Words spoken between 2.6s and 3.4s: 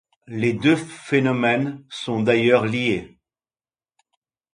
liés.